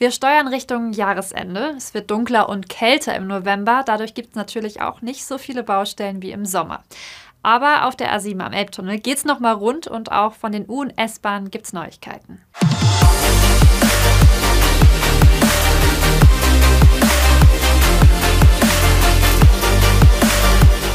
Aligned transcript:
Wir 0.00 0.12
steuern 0.12 0.46
Richtung 0.46 0.92
Jahresende. 0.92 1.74
Es 1.76 1.92
wird 1.92 2.08
dunkler 2.12 2.48
und 2.48 2.68
kälter 2.68 3.16
im 3.16 3.26
November. 3.26 3.82
Dadurch 3.84 4.14
gibt 4.14 4.28
es 4.28 4.34
natürlich 4.36 4.80
auch 4.80 5.02
nicht 5.02 5.26
so 5.26 5.38
viele 5.38 5.64
Baustellen 5.64 6.22
wie 6.22 6.30
im 6.30 6.46
Sommer. 6.46 6.84
Aber 7.42 7.84
auf 7.84 7.96
der 7.96 8.16
A7 8.16 8.38
am 8.38 8.52
Elbtunnel 8.52 9.00
geht 9.00 9.16
es 9.16 9.24
nochmal 9.24 9.54
rund 9.54 9.88
und 9.88 10.12
auch 10.12 10.34
von 10.34 10.52
den 10.52 10.68
U- 10.68 10.82
und 10.82 10.96
S-Bahnen 10.96 11.50
gibt 11.50 11.66
es 11.66 11.72
Neuigkeiten. 11.72 12.40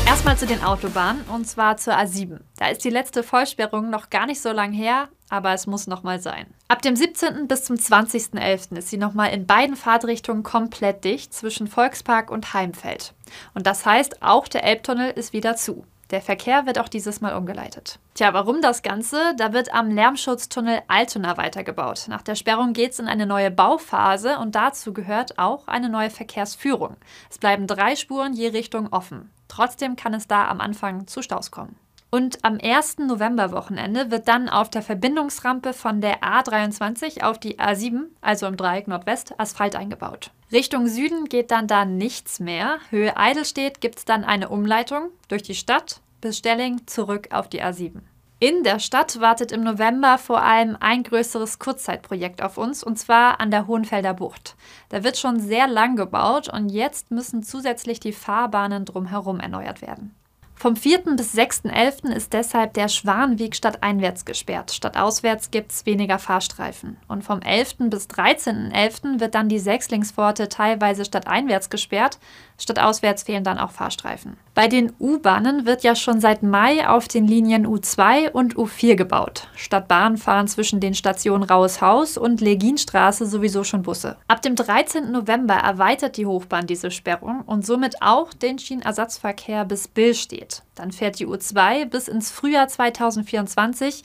Erstmal 0.08 0.38
zu 0.38 0.46
den 0.46 0.64
Autobahnen 0.64 1.26
und 1.26 1.46
zwar 1.46 1.76
zur 1.76 1.96
A7. 1.98 2.40
Da 2.58 2.68
ist 2.68 2.86
die 2.86 2.90
letzte 2.90 3.22
Vollsperrung 3.22 3.90
noch 3.90 4.10
gar 4.10 4.28
nicht 4.28 4.42
so 4.42 4.54
lang 4.54 4.72
her, 4.72 5.10
aber 5.34 5.52
es 5.54 5.66
muss 5.66 5.88
nochmal 5.88 6.20
sein. 6.20 6.46
Ab 6.68 6.84
dem 6.84 6.96
17. 6.96 7.48
bis 7.48 7.64
zum 7.64 7.76
20.11. 7.76 8.78
ist 8.78 8.90
sie 8.90 8.98
nochmal 8.98 9.32
in 9.32 9.48
beiden 9.48 9.76
Fahrtrichtungen 9.76 10.44
komplett 10.44 11.04
dicht 11.04 11.34
zwischen 11.34 11.66
Volkspark 11.66 12.30
und 12.30 12.54
Heimfeld. 12.54 13.16
Und 13.56 13.66
das 13.66 13.84
heißt, 13.84 14.22
auch 14.22 14.48
der 14.48 14.64
Elbtunnel 14.64 15.10
ist 15.10 15.34
wieder 15.34 15.56
zu. 15.56 15.86
Der 16.12 16.22
Verkehr 16.22 16.68
wird 16.68 16.78
auch 16.78 16.88
dieses 16.88 17.20
Mal 17.20 17.36
umgeleitet. 17.36 17.98
Tja, 18.14 18.32
warum 18.36 18.62
das 18.62 18.84
Ganze? 18.84 19.34
Da 19.38 19.54
wird 19.54 19.74
am 19.74 19.90
Lärmschutztunnel 19.90 20.84
Altona 20.88 21.36
weitergebaut. 21.38 22.06
Nach 22.10 22.22
der 22.22 22.36
Sperrung 22.36 22.74
geht 22.74 22.92
es 22.92 23.00
in 23.00 23.08
eine 23.08 23.26
neue 23.26 23.50
Bauphase 23.50 24.38
und 24.38 24.54
dazu 24.54 24.94
gehört 24.94 25.40
auch 25.40 25.68
eine 25.68 25.90
neue 25.90 26.12
Verkehrsführung. 26.12 26.98
Es 27.32 27.40
bleiben 27.40 27.66
drei 27.66 27.96
Spuren 27.96 28.34
je 28.34 28.50
Richtung 28.50 28.94
offen. 28.94 29.32
Trotzdem 29.48 29.96
kann 29.96 30.14
es 30.14 30.28
da 30.28 30.48
am 30.48 30.62
Anfang 30.62 31.08
zu 31.08 31.24
Staus 31.24 31.50
kommen. 31.50 31.76
Und 32.14 32.46
am 32.46 32.60
1. 32.62 33.00
Novemberwochenende 33.00 34.12
wird 34.12 34.28
dann 34.28 34.48
auf 34.48 34.70
der 34.70 34.84
Verbindungsrampe 34.84 35.74
von 35.74 36.00
der 36.00 36.22
A23 36.22 37.24
auf 37.24 37.40
die 37.40 37.58
A7, 37.58 38.04
also 38.22 38.46
im 38.46 38.56
Dreieck 38.56 38.88
Nordwest, 38.88 39.34
Asphalt 39.40 39.76
eingebaut. 39.76 40.30
Richtung 40.52 40.86
Süden 40.86 41.26
geht 41.26 41.50
dann 41.50 41.66
da 41.66 41.86
nichts 41.86 42.40
mehr. 42.40 42.78
Höhe 42.92 43.18
Eidelstedt 43.18 43.82
gibt 43.82 43.98
es 43.98 44.06
dann 44.06 44.24
eine 44.26 44.50
Umleitung 44.50 45.10
durch 45.28 45.42
die 45.42 45.56
Stadt 45.56 46.02
bis 46.22 46.38
Stelling 46.38 46.86
zurück 46.86 47.30
auf 47.32 47.50
die 47.50 47.64
A7. 47.64 48.02
In 48.40 48.62
der 48.62 48.78
Stadt 48.78 49.20
wartet 49.20 49.52
im 49.52 49.64
November 49.64 50.20
vor 50.20 50.44
allem 50.44 50.78
ein 50.80 51.02
größeres 51.02 51.58
Kurzzeitprojekt 51.58 52.44
auf 52.44 52.60
uns, 52.60 52.84
und 52.84 53.00
zwar 53.00 53.40
an 53.40 53.50
der 53.50 53.66
Hohenfelder 53.66 54.14
Bucht. 54.14 54.56
Da 54.90 55.04
wird 55.04 55.18
schon 55.18 55.40
sehr 55.40 55.66
lang 55.68 55.96
gebaut 55.96 56.48
und 56.48 56.70
jetzt 56.70 57.10
müssen 57.10 57.42
zusätzlich 57.42 58.00
die 58.00 58.14
Fahrbahnen 58.14 58.86
drumherum 58.86 59.40
erneuert 59.40 59.82
werden. 59.82 60.14
Vom 60.56 60.78
4. 60.78 61.00
bis 61.18 61.36
6.11. 61.36 62.14
ist 62.14 62.32
deshalb 62.32 62.74
der 62.74 62.88
Schwanweg 62.88 63.54
stadteinwärts 63.54 64.24
gesperrt. 64.24 64.72
Stadtauswärts 64.72 65.52
gibt 65.52 65.72
es 65.72 65.86
weniger 65.86 66.20
Fahrstreifen. 66.20 66.96
Und 67.10 67.24
vom 67.24 67.42
11. 67.42 67.90
bis 67.90 68.08
13.11. 68.08 69.20
wird 69.20 69.36
dann 69.36 69.50
die 69.50 69.60
Sechslingspforte 69.60 70.48
teilweise 70.48 71.04
stadteinwärts 71.04 71.70
gesperrt. 71.70 72.18
Stadtauswärts 72.58 73.24
fehlen 73.24 73.44
dann 73.44 73.58
auch 73.58 73.72
Fahrstreifen. 73.72 74.38
Bei 74.54 74.68
den 74.68 74.94
U-Bahnen 75.00 75.66
wird 75.66 75.84
ja 75.84 75.96
schon 75.96 76.22
seit 76.22 76.44
Mai 76.44 76.88
auf 76.88 77.08
den 77.08 77.28
Linien 77.28 77.68
U2 77.68 78.30
und 78.32 78.56
U4 78.56 78.96
gebaut. 78.96 79.48
Stadtbahnen 79.56 80.18
fahren 80.18 80.48
zwischen 80.48 80.80
den 80.80 80.94
Stationen 80.94 81.44
Raueshaus 81.44 82.18
und 82.18 82.40
Leginstraße 82.40 83.26
sowieso 83.26 83.64
schon 83.64 83.82
Busse. 83.82 84.18
Ab 84.28 84.44
dem 84.44 84.56
13. 84.56 85.12
November 85.12 85.56
erweitert 85.56 86.18
die 86.18 86.28
Hochbahn 86.28 86.68
diese 86.68 86.92
Sperrung 86.92 87.42
und 87.42 87.66
somit 87.66 87.96
auch 88.02 88.32
den 88.34 88.60
Schienenersatzverkehr 88.60 89.66
bis 89.66 89.88
Billstedt. 89.88 90.43
Dann 90.76 90.92
fährt 90.92 91.20
die 91.20 91.28
U2 91.28 91.86
bis 91.86 92.08
ins 92.08 92.32
Frühjahr 92.32 92.68
2024 92.68 94.04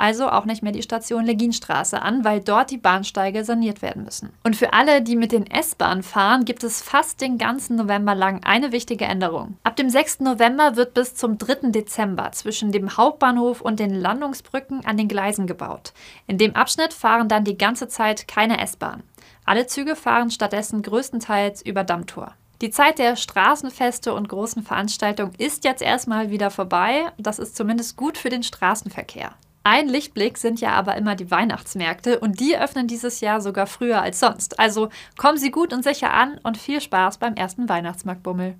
also 0.00 0.30
auch 0.30 0.46
nicht 0.46 0.62
mehr 0.62 0.72
die 0.72 0.82
Station 0.82 1.24
Leginstraße 1.24 2.00
an, 2.00 2.24
weil 2.24 2.40
dort 2.40 2.70
die 2.70 2.78
Bahnsteige 2.78 3.44
saniert 3.44 3.82
werden 3.82 4.04
müssen. 4.04 4.32
Und 4.42 4.56
für 4.56 4.72
alle, 4.72 5.02
die 5.02 5.14
mit 5.14 5.30
den 5.30 5.46
S-Bahnen 5.46 6.02
fahren, 6.02 6.44
gibt 6.44 6.64
es 6.64 6.82
fast 6.82 7.20
den 7.20 7.38
ganzen 7.38 7.76
November 7.76 8.14
lang 8.14 8.42
eine 8.44 8.72
wichtige 8.72 9.04
Änderung. 9.04 9.58
Ab 9.62 9.76
dem 9.76 9.90
6. 9.90 10.20
November 10.20 10.76
wird 10.76 10.94
bis 10.94 11.14
zum 11.14 11.36
3. 11.36 11.70
Dezember 11.70 12.32
zwischen 12.32 12.72
dem 12.72 12.96
Hauptbahnhof 12.96 13.60
und 13.60 13.78
den 13.78 13.94
Landungsbrücken 13.94 14.84
an 14.86 14.96
den 14.96 15.08
Gleisen 15.08 15.46
gebaut. 15.46 15.92
In 16.26 16.38
dem 16.38 16.56
Abschnitt 16.56 16.94
fahren 16.94 17.28
dann 17.28 17.44
die 17.44 17.58
ganze 17.58 17.86
Zeit 17.88 18.26
keine 18.26 18.58
S-Bahn. 18.60 19.02
Alle 19.44 19.66
Züge 19.66 19.96
fahren 19.96 20.30
stattdessen 20.30 20.82
größtenteils 20.82 21.62
über 21.62 21.84
Dammtor. 21.84 22.34
Die 22.60 22.70
Zeit 22.70 22.98
der 22.98 23.16
Straßenfeste 23.16 24.12
und 24.12 24.28
großen 24.28 24.62
Veranstaltungen 24.62 25.32
ist 25.38 25.64
jetzt 25.64 25.80
erstmal 25.80 26.30
wieder 26.30 26.50
vorbei. 26.50 27.10
Das 27.16 27.38
ist 27.38 27.56
zumindest 27.56 27.96
gut 27.96 28.18
für 28.18 28.28
den 28.28 28.42
Straßenverkehr. 28.42 29.32
Ein 29.62 29.88
Lichtblick 29.88 30.36
sind 30.36 30.60
ja 30.60 30.72
aber 30.72 30.96
immer 30.96 31.16
die 31.16 31.30
Weihnachtsmärkte 31.30 32.20
und 32.20 32.38
die 32.38 32.58
öffnen 32.58 32.86
dieses 32.86 33.20
Jahr 33.20 33.40
sogar 33.40 33.66
früher 33.66 34.02
als 34.02 34.20
sonst. 34.20 34.58
Also 34.58 34.90
kommen 35.16 35.38
Sie 35.38 35.50
gut 35.50 35.72
und 35.72 35.84
sicher 35.84 36.12
an 36.12 36.38
und 36.42 36.58
viel 36.58 36.82
Spaß 36.82 37.16
beim 37.16 37.34
ersten 37.34 37.68
Weihnachtsmarktbummel. 37.68 38.56